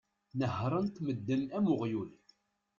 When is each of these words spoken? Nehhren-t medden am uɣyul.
Nehhren-t 0.39 0.95
medden 1.05 1.43
am 1.57 1.65
uɣyul. 1.73 2.09